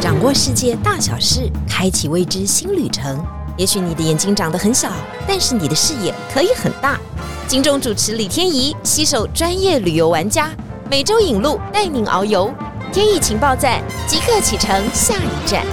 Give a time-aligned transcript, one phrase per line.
[0.00, 3.24] 掌握世界大小事，开启未知新旅程。
[3.56, 4.90] 也许你的眼睛长得很小，
[5.26, 6.98] 但是你的视野可以很大。
[7.48, 10.50] 金钟主持李天怡携手专业旅游玩家，
[10.90, 12.52] 每周引路带您遨游。
[12.92, 15.64] 天意情报站即刻启程，下一站。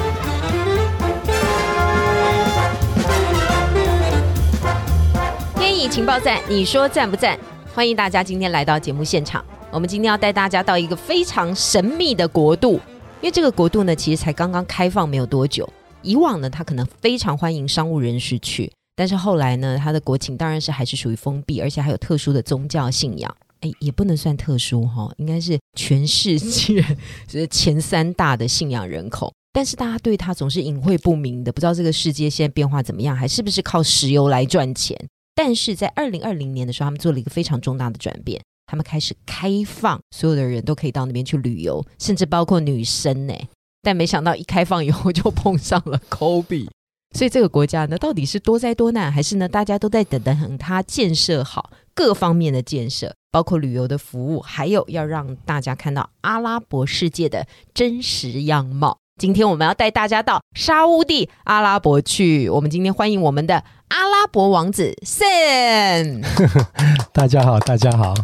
[5.55, 7.37] 天意情报站，你说赞不赞？
[7.75, 9.43] 欢迎大家今天来到节目现场。
[9.71, 12.73] 我们今天要带大家到一个非常神秘的国度，
[13.19, 15.67] 因为这个国度呢，其实才刚刚开放没有多久。
[16.03, 23.35] 以往呢，它可能非常欢迎商务人士去，但是后来呢，它的国情当然是还是属于封闭，而且还有特殊的宗教信仰。
[23.61, 26.85] 哎，也不能算特殊哈，应该是全世界
[27.27, 29.33] 是前三大的信仰人口。
[29.51, 34.95] 但是大家对它总是隐晦不明的，不知道这个世界现在变化怎么样，还是不是靠石油来赚钱？
[35.35, 43.33] 但是在二零二零年的时候，他们做了一个非常重大的转变，他们开始开放，所有的人都可以到那边去旅游，甚至包括女生呢。
[43.81, 46.69] 但没想到一开放以后就碰上了 Kobe，
[47.17, 58.99] 所以这个国家呢，到底是多灾多难，还是呢大家都在等等它建设好各方面的建设，包括旅游的服务，还有要让大家看到阿拉伯世界的真实样貌。
[59.19, 66.25] 今天我们要带大家到沙乌地阿拉伯去，我们今天欢迎我们的阿拉伯王子 Sam。
[67.13, 68.15] 大家好，大家好。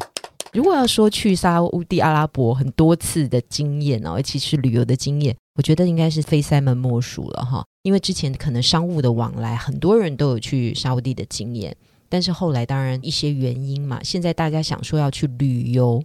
[0.52, 5.36] 如果要说去沙乌地阿拉伯很多次的经验哦，尤其是旅游的经验。
[5.56, 11.76] 我觉得应该是非塞门莫属了哈，因为之前可能商务的往来，很多人都有去沙地的经验，
[12.10, 16.04] 但是后来当然一些原因嘛，现在大家想说要去旅游，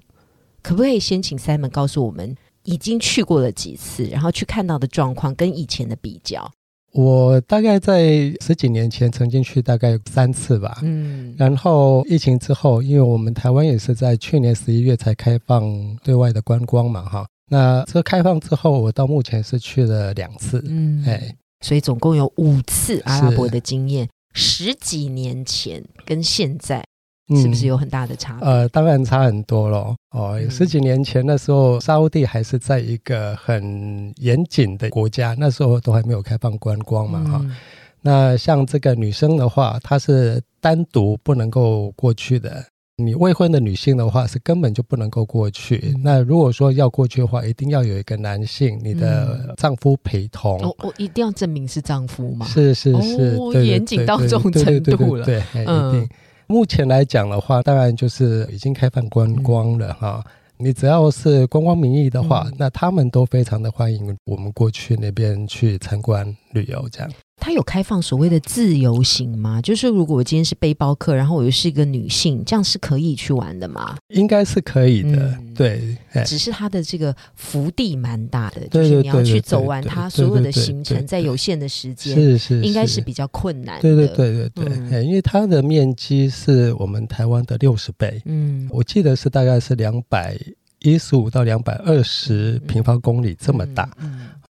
[0.63, 6.51] 可不可以先请塞门告诉我们已经去过了几次，然后去看到的状况跟以前的比较？
[6.93, 17.27] 我大概在十几年前曾经去大概三次吧，嗯，然后疫情之后，因为我们台湾也是在去年十一月才开放对外的观光嘛，哈。
[17.51, 24.09] 那这开放之后，我到目前是去了两次，嗯，哎，所以总共有五次阿拉伯的经验。
[24.33, 26.85] 十几年前跟现在
[27.29, 28.39] 是不是有很大的差？
[28.43, 29.95] 呃，当然差很多了。
[30.11, 37.45] 哦，十几年前的时候，沙地还是在一个很严谨的国家，那时候都还没有开放观光嘛，哈。
[38.03, 42.63] 那像这个女生的话，她是单独不能够过去的。
[42.97, 45.93] 你未婚的女性的话是根本就不能够过去。
[46.05, 50.61] 那如果说要过去的话，一定要有一个男性，你的丈夫陪同。
[50.61, 52.47] 哦，一定要证明是丈夫吗？
[52.47, 55.25] 是是是，严谨到这种程度了。
[55.25, 56.09] 对，一定。
[56.47, 60.25] 目前来讲的话，当然就是已经开放观光了哈。
[60.57, 67.11] 你只要是观光名义的话，那他们都非常的欢迎我们过去那边去参观旅游这样。
[67.45, 69.61] 它有开放所谓的自由行吗？
[69.61, 73.99] 就是如果我今天是背包客，然后我又是一个女性，这样是可以去玩的吗？
[74.09, 75.95] 应该是可以的，对。
[76.25, 83.79] 只是它的这个幅地蛮大的，就是你要去走完它所有的行程，在有限的时间，是是，应该是比较困难。
[83.83, 90.35] 对对对对对，因为它的面积是我们台湾的六十倍，嗯，我记得是大概是两百
[90.79, 93.87] 一十五到两百二十平方公里这么大。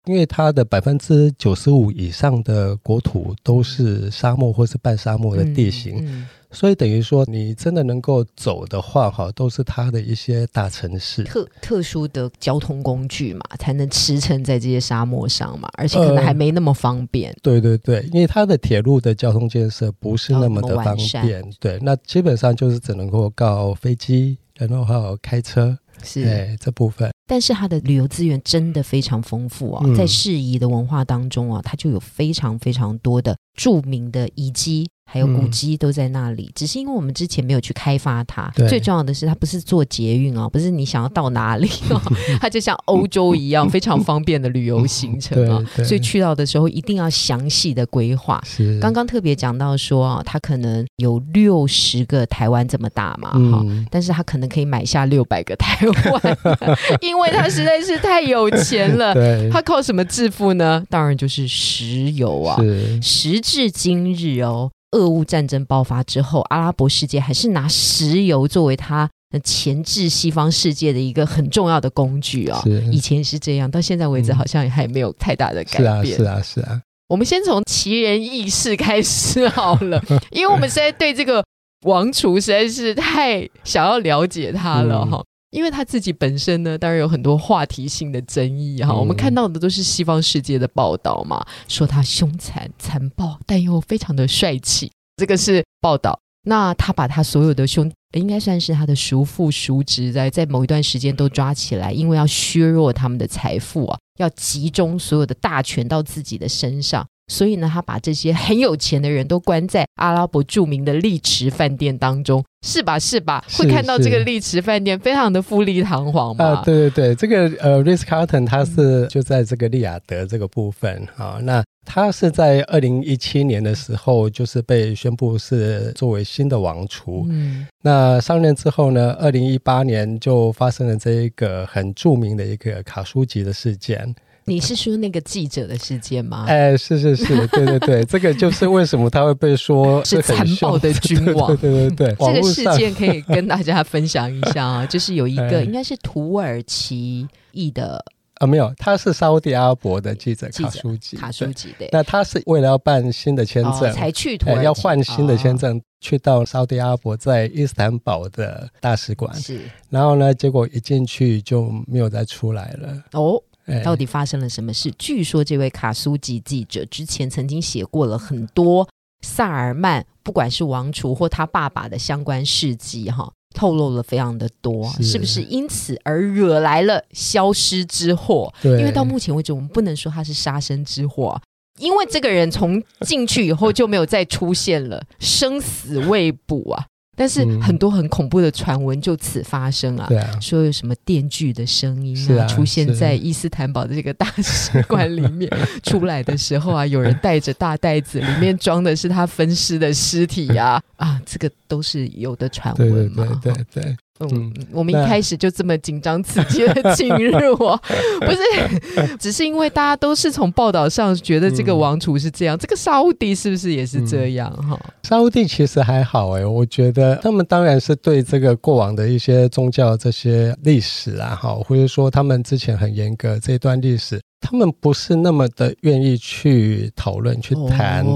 [0.07, 17.35] 因为它的百分之九十五以上的国土都是沙漠或是半沙漠的地形，所以等于说你真的能够走的话，哈，都是它的一些大城市，特特殊的交通工具嘛，才能驰骋在这些沙漠上嘛，而且可能还没那么方便。
[17.43, 25.77] 对对对，因为它的铁路的交通建设不是那么的方便，对，那基本上就是只能够靠飞机，然后还有开车。
[26.05, 34.89] 是这部分，但是它的旅游资源真的非常丰富啊，在适宜的文化当中啊，它就有非常非常多的著名的遗迹。
[35.07, 38.51] 还有古迹都在那里，只是因为我们之前没有去开发它。
[38.69, 42.01] 最重要的是，它不是做捷运哦，不是你想要到哪里哦，
[42.41, 45.63] 它就像欧洲一样非常方便的旅游行程啊。
[45.85, 48.43] 所以去到的时候一定要详细的规划。
[48.81, 56.39] 刚刚特别讲到说啊，它可能有六十个台湾这么大嘛哈，但是它可能可以买下六百个台湾，
[57.01, 59.15] 因为它实在是太有钱了。
[59.51, 60.83] 它靠什么致富呢？
[60.91, 62.59] 当然就是石油啊。
[63.01, 64.71] 时至今日哦。
[64.95, 69.11] 俄乌战争爆发之后，阿拉伯世界还是拿石油作为它
[69.43, 72.63] 钳制西方世界的一个很重要的工具啊。
[72.91, 76.17] 以前是这样，到现在为止好像还没有太大的改变。
[76.17, 76.81] 是啊，是啊，是啊。
[77.09, 81.45] 我们先从奇人异事开始好了，因为我们现在对这个
[81.85, 85.23] 王储实在是太想要了解他了哈。
[85.55, 88.93] 因为他自己本身呢，当然有很多话题性的争议哈。
[88.93, 96.19] 我们看到的都是西方世界的报道嘛，说他凶残残暴，但又非常的帅气，这个是报道。
[96.47, 107.07] 那他把他所有的兄，应该算是他的叔父叔侄，在在某一段时间都抓起来，因为要削弱他们的财富啊，要集中所有的大权到自己的身上。
[107.29, 112.99] 所以呢，他把这些很有钱的人都关在阿拉伯著名的丽池饭店当中，是吧？
[112.99, 113.43] 是吧？
[113.57, 116.45] 会看到这个丽池饭店非常的富丽堂皇嘛？
[116.45, 121.39] 啊，对对对，这个呃，Ritz Carlton 它是就在这个利雅得这个部分啊。
[121.43, 127.27] 那它是在二零一七年的时候，就是被宣布是作为新的王储。
[127.31, 134.15] 嗯，那上任之后呢，二零一八年就发生了这一个很著名的一个卡舒吉的事件。
[134.47, 136.45] 你是说那个记者的事件吗？
[136.47, 141.57] 哎，是是是，对对对， 这个就是为什么他会被说 是残暴的君王。
[141.57, 148.05] 对对对，这个事件可以跟大家分享一下啊，就是有一个应该是土耳其裔的
[148.35, 151.89] 啊，没有，他是沙地阿拉伯的记者卡舒吉，卡舒吉的。
[151.93, 159.35] 那他是为了要办新的签证才去土耳其，要换新的签证，去到沙地阿拉伯在伊斯坦堡的大使馆。
[159.35, 163.03] 是，然后呢，结果一进去就没有再出来了。
[163.13, 163.41] 哦。
[163.85, 164.91] 到底发生了什么事？
[164.99, 168.89] 据说这位卡苏吉记者之前曾经写过了很多
[169.23, 175.43] 萨尔曼，不管是王储或他爸爸的相关事迹，哈，透露了非常的多，是不是？
[175.43, 178.53] 因此而惹来了消失之祸。
[178.61, 181.41] 对，因为到目前为止，我们不能说他是杀身之祸，
[181.79, 186.87] 因为这个人从进去以后就没有再出现了，生死未卜啊。
[187.17, 190.09] 但是很多很恐怖的传闻就此发生啊，
[190.41, 195.51] 说有什么电锯的声音啊出现在伊斯坦堡的这个大使馆里面，
[195.83, 203.97] 出来的时候啊，有人带着大袋子，里面装的是他分尸的尸体呀，啊，这个都是有的传闻嘛，对对对。
[204.21, 214.79] 嗯，我们一开始就这么紧张刺激的进入， 不是，只是因为大家都是从报道上觉得这个王储是这样，这个沙乌地是不是也是这样哈？
[215.03, 228.07] 沙乌地其实还好哎，我觉得他们当然是对这个过往的一些宗教这些历史啊，哈，或者说他们之前很严格这段历史，他们不是那么的愿意去讨论去谈，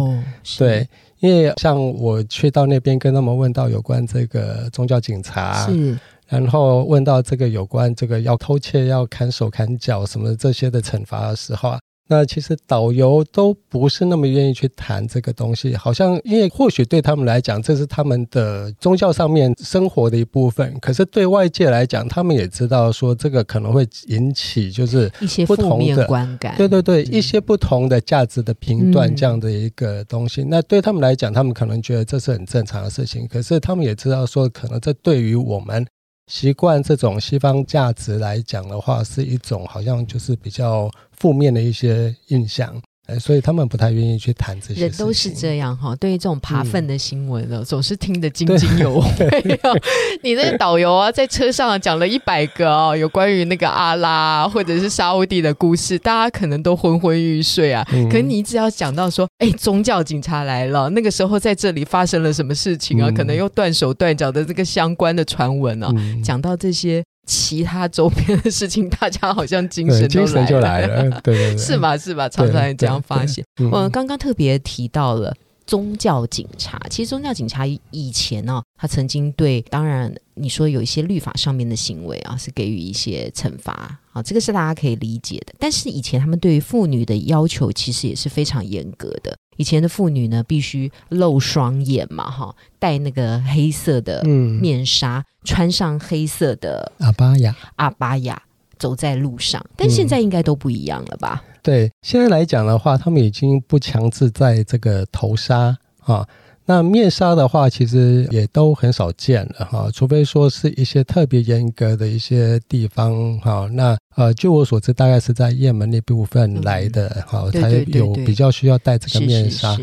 [0.56, 0.86] 对。
[1.20, 11.78] 因为像我去到那边跟他们问到有关这个宗教警察，是，然后问到这个有关这个要偷窃要砍手砍脚什么这些的惩罚的时候啊。
[12.08, 20.74] 那其实导游都不是那么愿意去谈这个东西，好像因为或许对他们来讲，这是他们的宗教上面生活的一部分。
[20.80, 26.56] 可是对外界来讲，他们也知道说这个可能会引起就是一些不同的观感。
[26.56, 30.42] 对对对，一些不同的价值的评断这样的一个东西。
[30.44, 33.28] 那对他们来讲，他们可能觉得这是很正常的事情。
[33.28, 35.86] 可是他们也知道说，可能这对于我们。
[36.28, 42.80] 习惯这种西方价值来讲的话，是一种好像就是比较负面的一些印象。
[43.20, 44.82] 所以他们不太愿意去谈这些。
[44.82, 49.58] 人都是这样哈，对于这种扒粪的新闻呢，总是听得津津有味。
[50.22, 57.82] 你那导游啊，在车上讲了一百个哦，有关于那个阿拉或者是沙乌地的故事，大家可能都昏昏欲睡啊。
[58.10, 63.10] 可你只要讲到说，哎，宗教警察来了，那个时候在这里发生了什么事情啊？
[63.10, 65.90] 可能又断手断脚的这个相关的传闻啊，
[66.22, 67.02] 讲到这些。
[67.28, 72.26] 其他周边的事情，大家好像精神精神就来了， 对对对，是吧是吧？
[72.28, 73.44] 常常也这样发现。
[73.60, 75.32] 嗯，刚刚特别提到了
[75.66, 85.52] 宗教警察，其实宗教警察以前呢，他曾经对，当然你说有一些律法上面的行为啊，是给予一些惩罚啊，这个是大家可以理解的。
[85.58, 89.36] 但是以前他们对于妇女的要求，其实也是非常严格的。
[89.58, 98.40] 以前的妇女呢，必须露双眼嘛，哈，戴那个黑色的面纱，穿上黑色的阿巴雅，阿巴雅
[98.78, 99.64] 走在路上。
[99.76, 101.44] 但现在应该都不一样了吧？
[101.62, 106.26] 对，现在来讲的话，他们已经不强制在这个头纱啊。
[106.68, 113.66] 那面纱的话，其实也都很少见了哈，除非说是一些特别严格的一些地方哈。
[113.72, 119.74] 那呃，据我所知，大概是在也门那部分来的哈，才有比较需要戴这个面纱。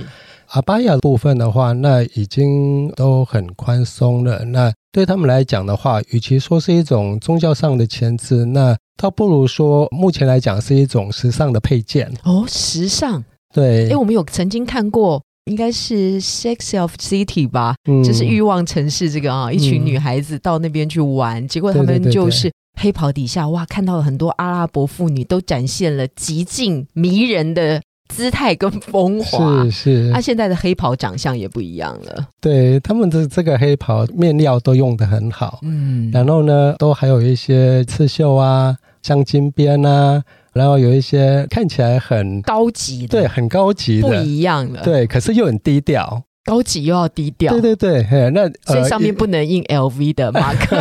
[0.49, 4.45] 阿巴亚部分的话，那已经都很宽松了。
[4.45, 13.89] 那对他们来讲的话，与其说是一种宗教上的牵制，那倒不如说目前来讲是一种时尚的配件哦，时尚对。
[13.89, 15.19] 哎，我们有曾经看过。
[15.45, 29.63] 应该是《Sex of City》吧，就是欲望城市这个啊，一群女孩子到那边去玩，结果他们就是黑袍底下，哇，看到了很多阿拉伯妇女，都展现了极尽迷人的姿态跟风华。
[29.65, 32.27] 是是，他现在的黑袍长相也不一样了。
[32.41, 40.23] 对，他们的这个黑袍面料都用的很好，嗯，然后呢，都还有一些刺绣啊，镶金边啊。
[40.55, 46.23] 然后有一些看起来很高级的，对，很高级的，不一样的，对，可是又很低调。
[46.45, 50.77] 高级又要低调，对对对，嘿那所以上面不能印 LV 的马克，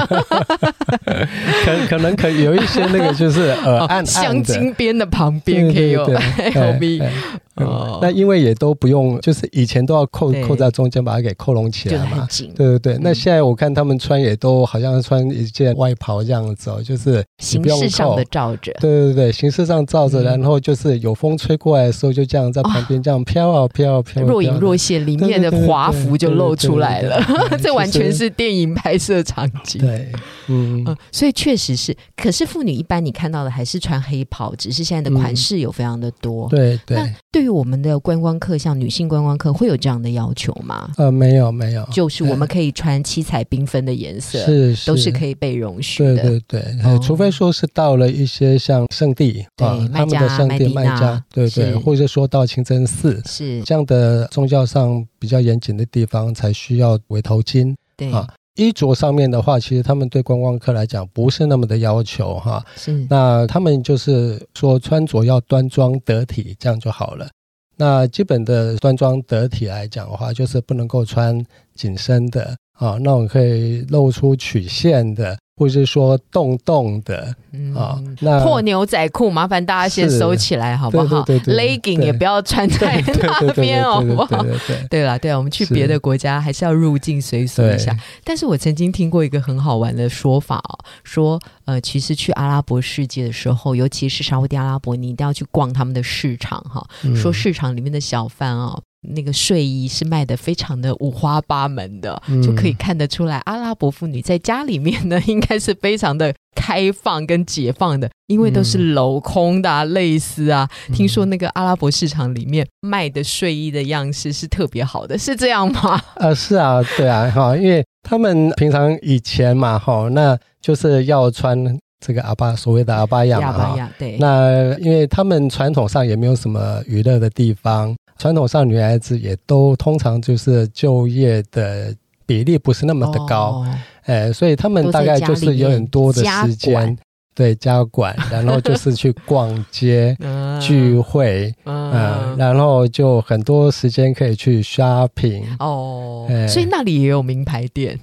[1.65, 7.03] 可可能可有一些那个就是呃暗暗镶金边的旁边可以有 LV。
[7.57, 12.27] 哦，那因为也都不用，就是以前都要扣扣在中间，把它给扣拢起来嘛。
[12.57, 18.73] 对对对，那现在我看他们穿也都好像穿一件外袍这样子哦，就是形式上的罩着。
[18.81, 24.23] 对对对，形式上罩着，然后就是有风吹过来的时候，就这样在旁边这样飘啊飘啊飘。
[24.25, 27.23] 若隐若现，里面的华服就露出来了。
[27.63, 29.81] 这完全是电影拍摄场景。
[29.81, 30.11] 对，
[30.49, 31.97] 嗯，所以确实是。
[32.17, 36.49] 可是妇女一般你看到的还是穿黑袍，只是现在的款式有非常的多。
[36.49, 36.99] 对对。
[37.31, 40.91] 对于我们的观光客，像女性观光客，会有这样的要求吗？
[40.97, 46.17] 呃，没有，没有，就是我们可以穿七彩缤纷的颜色，是都是可以被容许的。
[46.17, 57.75] 对对对，除非说是到了一些像圣地啊，他们的圣地卖家，对对，或者说到清真寺是这样的宗教上比较严谨的地方，才需要围头巾。
[57.97, 58.27] 对啊。
[58.57, 62.65] 衣着上面的话，其实他们对观光客来讲不是那么的要求哈。
[62.77, 67.29] 是，那他们就是说穿着要端庄得体，这样就好了。
[67.77, 71.45] 那基本的端庄得体来讲的话，就是不能够穿
[71.75, 75.37] 紧身的啊，那种可以露出曲线的。
[75.57, 77.35] 或是说洞洞的
[77.77, 84.45] 啊，那破牛仔裤，麻烦大家先收起来好不好？legging 也不要穿在那边哦，好不好？
[84.91, 87.97] 对了，对啊，我们去别的国家还是要入境随俗一下。
[88.25, 96.85] 但是我曾经听过一个很好玩的说法哦，说呃，其实去阿拉伯世界的时候，尤其是沙地阿拉伯，你一定要去逛他们的市场哈。
[97.15, 98.83] 说市场里面的小贩哦。
[99.11, 110.69] 那个睡衣是卖的非常的五花八门的，就可以看得出来，阿拉伯妇女在家里面呢，应该是非常的开放跟解放的，因为都是镂空的啊蕾丝啊。
[110.93, 116.01] 听说那个阿拉伯市场里面卖的睡衣的样式是特别好的，是这样吗？
[116.17, 121.57] 呃，是啊，对啊，哈，因为他们平常以前嘛，哈，那就是要穿
[122.01, 124.17] 这个阿巴所谓的阿巴亚嘛，哈，对。
[124.19, 127.95] 那因为他们传统上也没有什么娱乐的地方。
[128.25, 133.63] 传统上，女孩子也都通常就是就业的比例不是那么的高，
[134.07, 136.97] 哎，所以他们大概就是有很多的时间，
[137.35, 140.17] 对家管， 然后就是去逛街、
[140.59, 148.01] 聚会，嗯，然后就很多时间可以去 shopping 哦，所以那里也有名牌店，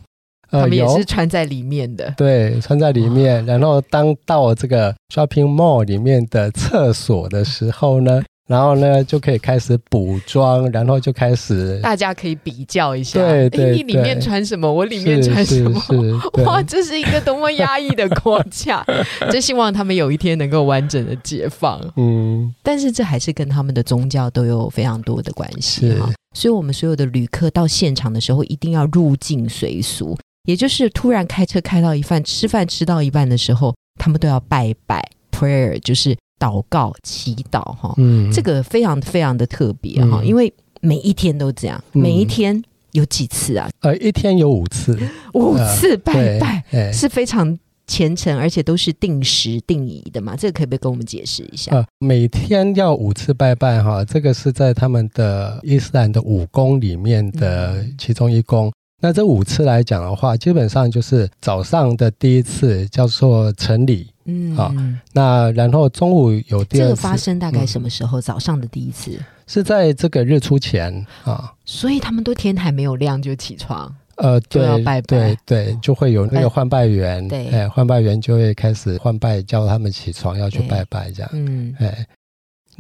[0.52, 8.22] 他们也是穿在里面的，对，穿在里面，然后当到这个 shopping mall 里面的厕所的时候呢。
[8.52, 15.82] 然后呢，就可以开始补妆，然后就开始，大家可以比较一下，对对你里面穿什么，我里面穿什么，
[16.44, 18.86] 哇，这是一个多么压抑的国家！
[19.32, 21.80] 真希望他们有一天能够完整的解放。
[21.96, 26.12] 嗯，但是这还是跟他们的宗教都有非常多的关系哈。
[26.36, 36.18] 所以，我们所有的旅客到现场的时候，一定要入境随俗，也就是突然开车开到一半，吃饭吃到一半的时候，他们都要拜拜 prayer，就是。
[36.42, 42.60] 祷告、祈祷，哈，嗯，这个非常非常的特别哈，因为每一天都这样，每一天
[42.94, 43.70] 有几次啊？
[43.82, 44.98] 呃，一天有五次，
[45.36, 47.56] 五次拜拜是非常
[47.86, 50.36] 虔诚，而且都是定时定仪的嘛。
[50.36, 51.72] 这个可不可以跟我们解释一下？
[51.76, 58.72] 呃，每天要五次拜拜哈，这个是在他们的伊斯兰的五宫里面的其中一宫。
[59.02, 64.08] 那这五次来讲的话，基本上就是早上的第一次叫做晨礼。
[64.26, 64.72] 嗯，好，
[65.12, 68.22] 那然后中午有第二次，这个发生大概什么时候？
[68.22, 69.20] 早上的第一次。
[69.48, 82.08] 是在这个日出前啊，所以他们都天还没有亮就起床，呃，对，要拜拜，对对，就会有那个换拜员，对，哎，换拜员就会开始换拜，叫他们起床要去拜拜，这样，嗯，哎，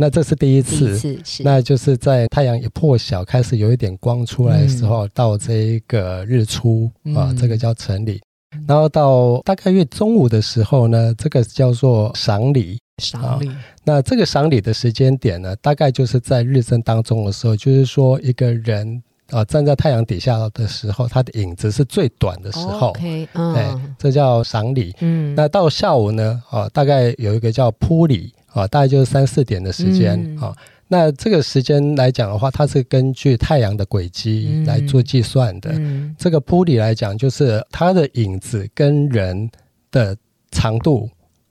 [0.02, 1.00] 那这是第一次，
[1.44, 8.20] 那就是在太阳一破晓，开始有一点光出来的时候，到这一个日出啊，这个叫晨礼。
[8.68, 12.80] 然后到大概约中午的时候呢，这个叫做赏礼。
[12.98, 13.52] 赏礼。
[13.84, 22.90] 那这个赏礼的时间点呢，大概就是在日正当中的时候，就是说一个人啊站在太阳底下的时候，它的影子是最短的时候。
[22.90, 24.94] OK，嗯，这叫赏礼。
[25.00, 25.34] 嗯。
[25.36, 30.56] 那到下午呢，啊，大概有一个叫铺礼啊，大概就是三四点的时间啊。
[30.88, 35.74] 那这个时间来讲的话，它是根据太阳的轨迹来做计算的。
[36.18, 39.50] 这个铺里来讲，就是它的影子跟人
[39.90, 40.14] 的
[40.52, 41.10] 长度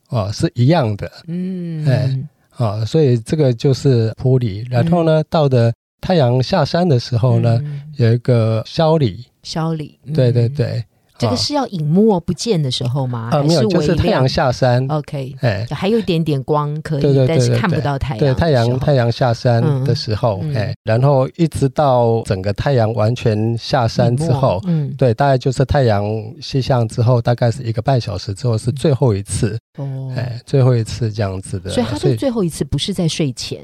[0.08, 1.10] 啊是一样的。
[1.26, 2.18] 嗯，哎，
[2.50, 4.62] 啊，所以这个就是铺里。
[4.68, 7.60] 然后呢，到的太阳下山的时候呢，
[7.96, 9.26] 有一个消礼。
[9.42, 10.84] 消礼，对对对。
[11.18, 13.28] 这个是要隐没不见的时候吗？
[13.30, 14.86] 啊，没有，就是太阳下山。
[14.88, 18.18] OK，哎，还有一点点光可以，但是看不到太阳。
[18.18, 26.02] 对，太阳太阳下山的时候，哎，然后一直到整个太阳完全下山之后，嗯，对，大概就是太阳
[26.40, 29.58] 西向之后，大概是一个半小时之后是最后一次。
[29.76, 31.68] 哦，哎，最后一次这样子的。
[31.70, 33.60] 所以他的最后一次不是在睡前，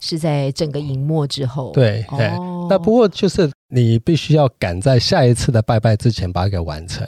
[0.00, 1.70] 是在整个隐没之后。
[1.72, 2.30] 对，对。
[2.68, 7.06] 那不过就是你必须要赶在下一次的拜拜之前把它给完成。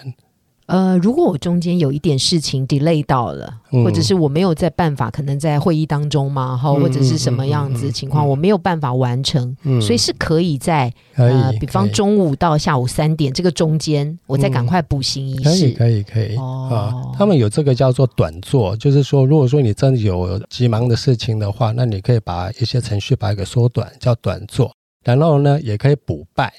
[0.67, 3.53] 呃，如果我中间有一点事情 delay 到了，
[3.85, 16.37] 或者是我没有在办法，可能在会议当中嘛，哈，或者是什么样子情况，我没有办法完成，所以是可以在呃，比方中午到下午三点这个中间，我再赶快补行仪式，可以，可以，可以。
[16.37, 16.95] 啊。
[17.19, 24.73] 他们有这个叫做短做，就是说，如果说你真的有急忙的事情的话，那你可以把一些程序把它给缩短，叫短做，
[25.05, 26.53] 然后呢，也可以补拜，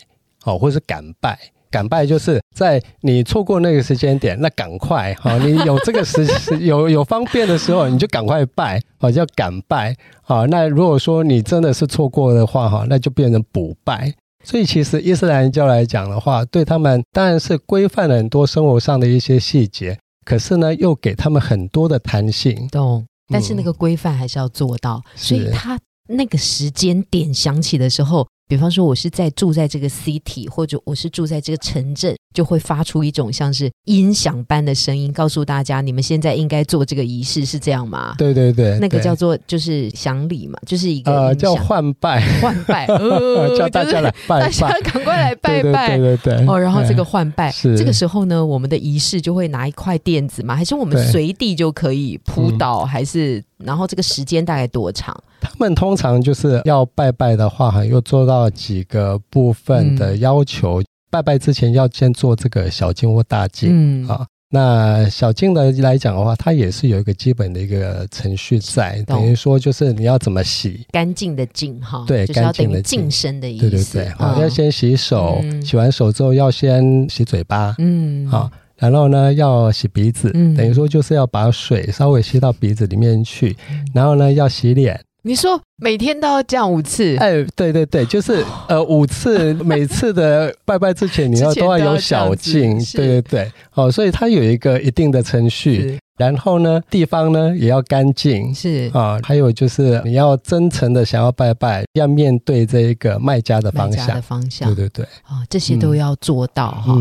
[0.43, 1.39] 哦，或者是赶拜。
[1.73, 6.23] 赶拜就是在你错过那个时间点，那赶快哈，你有这个时
[6.59, 10.45] 有有方便的时候，你就赶快拜，哦，叫赶拜啊。
[10.45, 14.13] 那如果说你真的是错过的话哈，那就变成补拜。
[14.43, 22.67] 所以其实伊斯兰教来讲的话，对他们当然是规范了很多生活上的一些细节，可是呢，又给他们很多的弹性。
[22.67, 25.01] 懂，但是那个规范还是要做到。
[25.15, 28.27] 所以他那个时间点响起的时候。
[28.47, 38.13] 比方说，我是在住在这个 city，或者我是住在这个城镇，就会发出一种像是音响般的声音，告诉大家你们现在应该做这个仪式，是这样吗？
[38.17, 42.21] 对对对，那个叫做就是响礼嘛，就是一个呃叫换拜。
[42.41, 42.85] 换拜，
[43.57, 46.45] 叫大家来拜，大家赶快来拜拜，对对对。
[46.47, 55.15] 哦，然后这个换拜，这个时候呢，我们的仪式就会拿一块垫子嘛，还是我们随地就可以扑倒，还是然后这个时间大概多长？
[55.39, 60.81] 他们通常就是要拜拜的话，哈，又做到几个部分的要求。
[61.09, 64.25] 拜拜之前要先做这个小净或大净啊。
[64.49, 73.69] 那小净的来讲的话，它也是有一个基本的一个程序在，等于说就是你要怎么洗干净的净哈，对，干净的净身的意思。
[73.69, 78.49] 对对对，好，要先洗手，洗完手之后要先洗嘴巴，嗯，好。
[78.75, 83.55] 然后呢，要洗鼻子，等于说就是要把水稍微吸到鼻子里面去。
[83.93, 84.99] 然后呢，要洗脸。
[85.21, 87.17] 你说每天都要这样五次？
[87.17, 95.99] 哎，对对对，就是 呃五次，每次的拜拜之前你要都要有小净，对对对，哦，所以它有一个一定的程序。
[96.15, 98.87] 然后呢，地方呢也要干净，是。
[98.93, 106.95] 啊，还有就是你要真诚的想要拜拜，要面对这一个卖家的方向，的方向，对对对，啊，这些都要做到哈。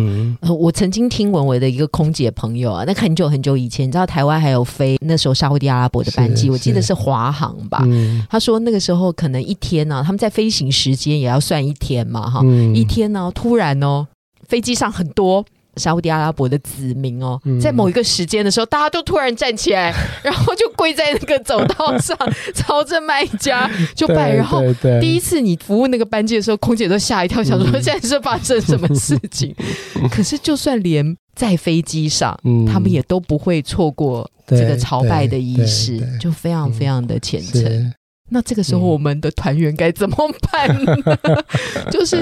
[0.51, 7.83] 我曾经听闻我的一个空姐朋友啊，那很久很久以前，你知道台湾还有飞那时候沙地阿拉伯的班机，我记得是华航吧。
[7.85, 8.27] 嗯。
[8.31, 12.42] 他说那个时候可能一天呢，他们在飞行时间也要算一天嘛，哈，
[12.74, 14.08] 一天呢突然哦，
[14.48, 15.44] 飞机上很多。
[15.76, 19.90] 沙地阿拉伯的子民哦，在某一个时间的时候，大家都突然站起来，
[20.22, 22.14] 然后就跪在那个走道上，
[22.54, 24.35] 朝着卖家 就拜。
[24.35, 24.61] 然后
[25.00, 29.56] 第一次你服务那个班机的时候，空姐都吓一跳，想说现在是发生什么事情。
[30.12, 32.38] 可是就算连在飞机上，
[32.70, 37.94] 他们也都不会错过这个朝拜的仪式，就非常非常的虔诚。
[38.33, 40.16] 那这个时候，我们的团员该怎么
[40.51, 40.97] 办呢？
[41.92, 42.16] 就是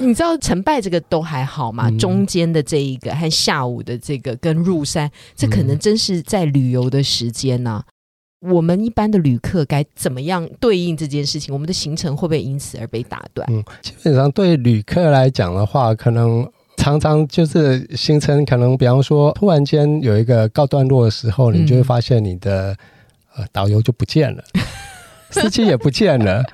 [0.00, 7.82] 你知道，成败这个都还好嘛，中间的这一个和下午的这个跟入山，这可能真是在旅游的时间呢。
[8.40, 11.54] 我们一般的旅客该怎么样对应这件事情？
[11.54, 13.46] 我们的行程会不会因此而被打断？
[13.48, 16.44] 嗯，基本上对旅客来讲的话，可能
[16.76, 22.76] 常常就是行程可能，比方说突然间有一个告段落的时候，你就会发现你的
[23.36, 24.42] 呃导游就不见了。
[25.40, 26.44] 司机也不见了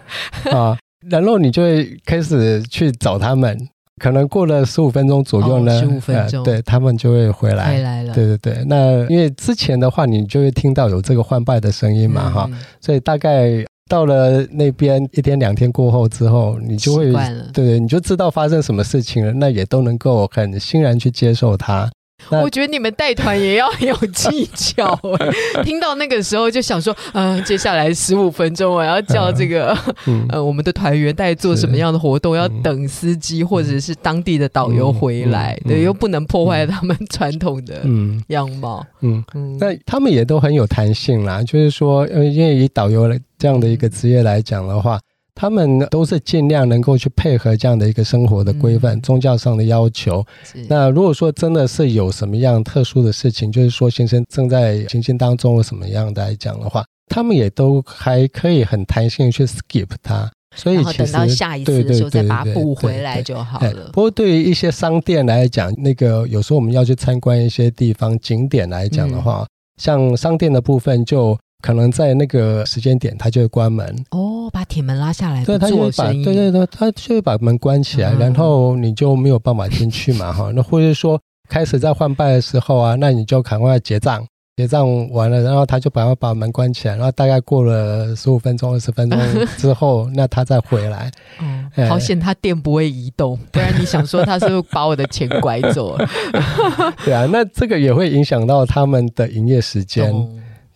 [0.53, 0.77] 啊，
[1.11, 3.59] 然后你就会开始去找他们，
[4.03, 8.65] 可能过了十五分钟左右呢，十五分钟，对他们就会回来，回来了，对对对。
[8.67, 17.13] 那因为之前的话，你就会听到有这个换拜的声音嘛，哈，所以大概到了那边一天两天过后之后，你就会，
[17.53, 21.91] 对对，你就知道发生什么事情了，那也都能够很欣然去接受它。
[22.31, 25.63] 我觉得你们带团也要很 有技巧哎！
[25.63, 29.77] 听到那个时候就想说，嗯，接下来十五分钟我要叫这个
[30.29, 37.81] 呃我们的团员带做什么样的活动，要等司机或者是当地的导游回来，对，又不能破坏他们 传统的
[38.29, 38.85] 样貌。
[39.01, 39.25] 嗯，
[39.59, 45.01] 那他们也都很有弹性啦，就是说，呃，因为以导游这样的一个职业来讲的话。
[45.41, 50.25] 他们都是尽量能够去配合这样的一个生活的规范、宗教上的要求。
[50.69, 60.29] 那如果说真的是有什么样特殊的事情，就是说先生正在行进当中或什么样的来讲的话，他们也都还可以很弹性去 skip 它。
[60.57, 63.91] 所以等到下一次的时候再把它补回来就好了。
[63.93, 69.47] 不过对于一些商店来讲，那个有时候我们要去参观一些地方景点来讲的话，
[69.81, 71.39] 像商店的部分就。
[71.61, 74.38] 可能在那个时间点，它就会关门哦，把
[74.69, 80.53] 铁门拉下来，对，他就会把，对对对，他就会把门关起来，然后你就没有办法进去嘛，哈。
[80.55, 84.25] 那或者说开始在换拜的时候啊，那你就赶快结账，
[84.57, 89.19] 结账完了，然后他就把把门关起来，然后大概过了十五分钟、二十分钟
[89.57, 91.11] 之后，那他再回来。
[91.41, 96.09] 哦，好险，他店不会移动，不然你想说他是不是把我的钱拐走了？
[97.05, 100.13] 对啊，那这个也会影响到他们的营业时间。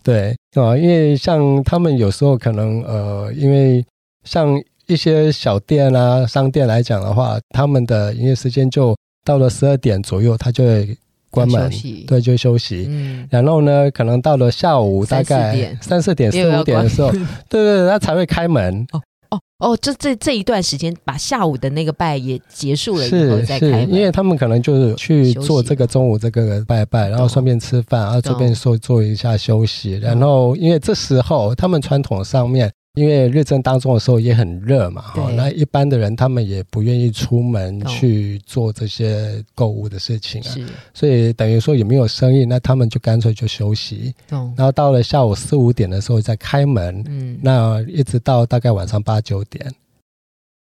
[0.01, 3.83] 对啊，因为像他们有时候可能呃，因为
[4.23, 10.97] 像一些小店啊、商店来讲的话，他们的营业时间就到了十二点左右，他就会
[11.31, 11.71] 关门，
[12.05, 12.85] 对，就休息。
[12.89, 18.85] 嗯，然后呢，可能到了下午大概三四点、四五点的时候，对对对，他才会开门。
[18.91, 19.01] 哦
[19.33, 32.71] 哦哦，这这这一段时间，把下午的那个拜也结束了以后再开因为他们可能就是去做这个中午这个拜拜，然后顺便吃饭，然后顺便说做一下休息，然后因为这时候他们传统上面。
[32.95, 40.53] 因为日正当中的时候也很热嘛，哈，那一般的人他们也不愿意出门去做这些购物的事情啊，
[40.93, 49.73] 所以等于说也没有生意，那他们就干脆就休息，然后到了下午四五点的时候再开门，嗯，那一直到大概晚上八九点。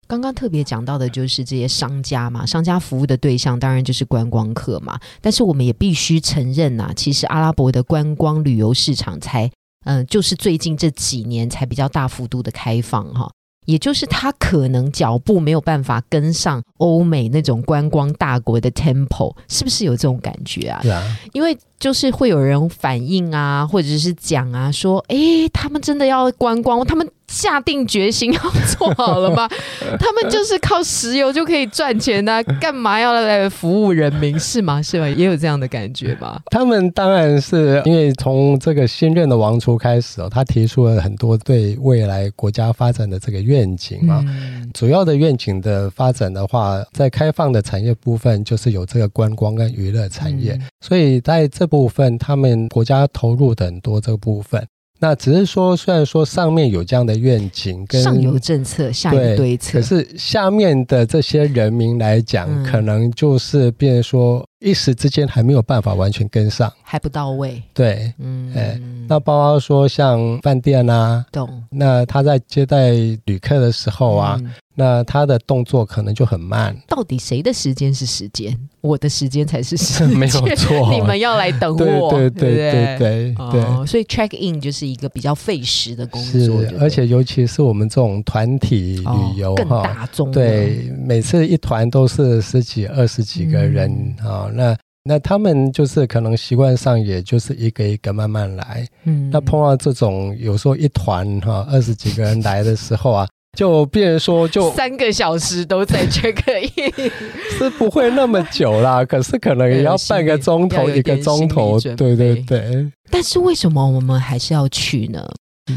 [0.09, 9.49] 刚刚特别讲到的就是这些商家嘛，商家服务的对象当然就是观光客嘛，但是我们也必须承认呐，其实阿拉伯的观光旅游市场才。
[9.87, 13.31] 嗯，就是最近这几年才比较大幅度的开放哈，
[13.65, 20.81] 也就是它可能脚步没有办法跟上欧美那种观光大国的 tempo，是不是有这种感觉啊？
[20.83, 25.17] 对啊，因为就是会有人反映啊，或者是讲啊，说，哎，
[25.53, 27.09] 他们真的要观光，他们。
[27.29, 28.41] 下定决心要
[28.77, 29.49] 做好了吗？
[29.99, 34.39] 他们就是靠石油就可以赚钱的，干嘛要来服务人民？
[34.39, 34.81] 是吗？
[34.81, 35.09] 是吧？
[35.09, 36.41] 也有这样的感觉吧？
[36.51, 44.25] 他们当然是因为从这个新任的王储开始哦，他提出了很多对未来国家发展的这个愿景啊。
[44.73, 54.67] 主要的愿景的发展的话，在开放的产业部分，就是有这个观光跟娱乐产业，所以在这部分，他们国家投入的很多这个部分。
[54.99, 67.63] 那只是说，虽然说上面有这样的愿景，跟上游政策，下有对策，可是下面的这些人民来讲，可能就是变说一时之间还没有办法完全跟上，还不到位。
[67.73, 71.63] 对，嗯，哎，那包括说像饭店啊，懂？
[71.71, 72.91] 那他在接待
[73.27, 74.41] 旅客的时候啊。
[74.79, 76.77] 那他的动作可能就很慢。
[76.87, 78.55] 到底谁的时间是时间？
[78.83, 80.93] 我的时间才是时间， 没有错。
[80.93, 83.87] 你们要来等我，对对对对对。
[83.87, 94.51] 所以 check in 就是一个比较费时的工作，而且尤其是我们这种团体旅游更大众，对，每次一团都是十几、二十几个人啊。
[94.57, 98.87] 那那他们就是可能习惯上，也就是一个一个慢慢来。
[99.05, 103.29] 嗯，那碰到这种有时候一团哈二十几个人来的时候啊。
[103.57, 107.11] 就变成说，就三个小时都在 check in，
[107.57, 109.03] 是不会那么久啦。
[109.03, 112.93] 可是可能也要半个钟头、一个钟头，对对对。
[113.11, 115.27] 但是为什么我们还是要去呢？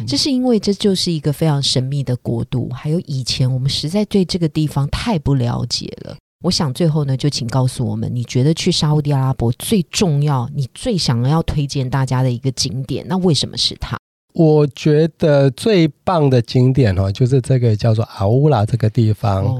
[0.05, 6.17] 这是因为这就是一个非常神秘的国度，还有以前我们实在对这个地方太不了解了。
[6.41, 13.97] 我想最后呢，就请告诉我们，你觉得去沙地阿拉伯最重要，你最想要推荐大家的一个景点，那为什么是它？
[14.33, 19.53] 我觉得最棒的景点哦，就是这个叫做阿乌拉这个地方，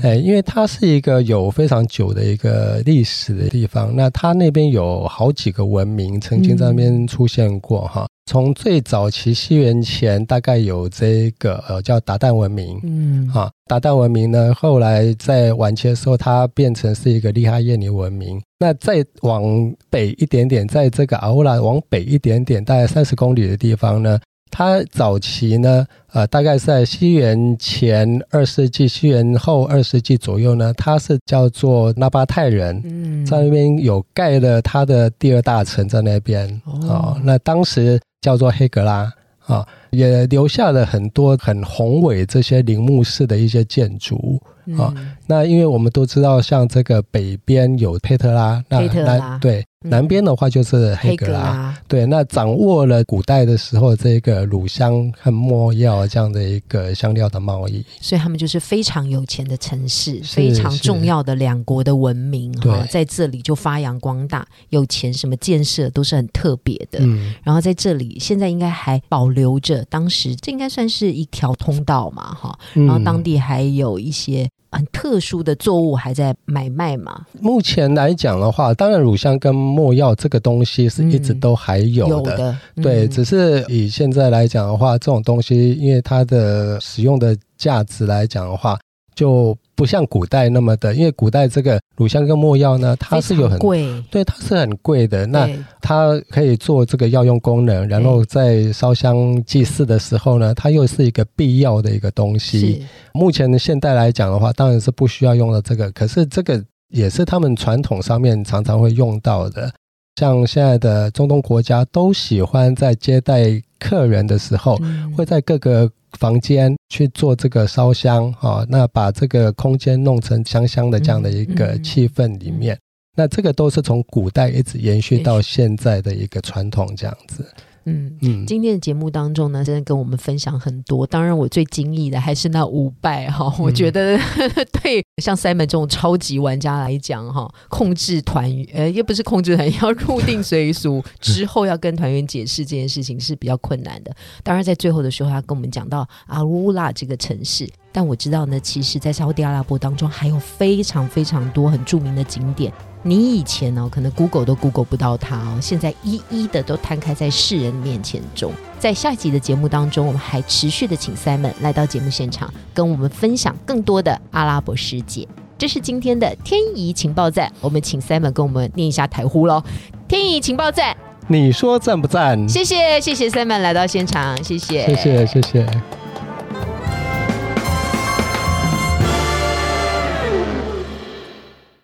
[0.00, 3.94] 哎，因为它是一个有非常久的一个历史的地方。
[3.94, 8.06] 那它那边有好几个文明曾经在那边出现过哈。
[8.24, 18.40] 从最早期西元前，大概有这个呃叫达旦文明，嗯，啊，达旦文明呢，后来在晚期的时候，它变成是一个利哈耶尼文明。
[18.60, 19.42] 那再往
[19.90, 24.18] 北一点点，在这个阿乌拉往北一点点，大概三十公里的地方呢，
[24.52, 38.00] 它早期呢，呃，大概在西元前二世纪、西元后二世纪左右呢，它是叫做纳巴泰人，嗯，在那边有盖了他的第二大城在那边，哦，那当时。
[38.22, 39.12] 叫做黑格拉
[39.46, 44.38] 啊，也留下了很多很宏伟这些陵墓式的一些建筑
[44.76, 44.92] 啊。
[45.26, 49.64] 那因为我们都知道，像这个北边有佩特拉，那南对。
[49.84, 67.00] 南边的话就是黑格拉，对，那掌握了古代的时候这个乳香和没药这样的一个香料的贸易，所以他们就是非常有钱的城市，非常重要的两国的文明哈，在这里就发扬光大，有钱什么建设都是很特别的。
[67.00, 72.58] 嗯，然后在这里现在应该还保留着得当时这应该算是一条通道嘛，哈。
[72.74, 77.26] 然后当地还有一些很特殊的作物还在买卖嘛。
[77.40, 83.08] 目前来讲的话，当然乳香跟没药这个东西是一直都还有的，对。
[83.08, 88.78] 只是以现在来讲的话，这种东西因为它的使用的价值来讲的话，
[89.14, 89.56] 就。
[89.74, 95.26] 不像古代那么的，因为古代这个乳香跟没药呢，它是有很贵，对，它是很贵的。
[95.26, 95.48] 那
[95.80, 102.86] 它可以做这个药用功能，然后在烧香祭祀的时候呢，它又是一个必要的一个东西。
[103.14, 109.72] 目前的现代来讲的话，当然是不需要用到这个，可是这个也是他们传统上面常常会用到的。
[110.20, 114.78] 像现在的中东国家都喜欢在接待客人的时候，
[115.16, 115.90] 会在各个。
[116.18, 122.78] 房间去做这个烧香啊，那把这个空间弄成香香的这样的一个气氛里面，
[123.16, 127.46] 那这个都是从古代一直延续到现在的一个传统这样子。
[127.84, 131.06] 嗯嗯，今天的节目当中呢，真的跟我们分享很多。
[131.06, 133.52] 当然，我最惊异的还是那五拜哈。
[133.58, 134.18] 我觉得
[134.82, 144.14] 对像 Simon 这种超级玩家来讲哈，控制团员呃，又不是控制团员，要入定随俗之后要跟团员解释这件事情是比较困难的。
[144.42, 147.68] 当然，在最后的时候，他跟我们讲到阿乌拉这个城市。
[147.94, 152.72] 但我知道呢，其实，在沙特阿拉伯当中，还有非常非常多很著名的景点。
[153.04, 158.52] 你以前哦，可能 Google 都 Google 不到它哦，现在一一的都摊开在世人面前中。
[158.78, 165.26] 在下一集的节目当中，我们还持续的请 Simon 来到节目现场，跟我们分享更多的阿拉伯世界。
[165.58, 169.62] 这是今天的天仪情报站，我们请 Simon 跟我们念一下台呼喽。
[170.06, 172.48] 天仪情报站，你说赞不赞？
[172.48, 175.66] 谢谢谢谢 Simon 来到现场，谢谢谢谢谢谢。